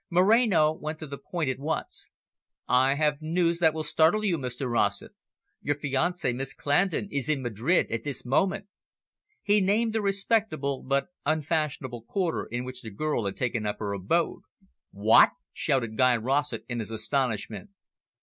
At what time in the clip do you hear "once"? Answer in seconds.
1.59-2.09